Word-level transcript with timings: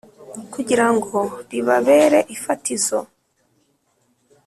kugira 0.53 0.85
ngo 0.95 1.17
ribabere 1.49 2.19
ifatizo. 2.35 2.99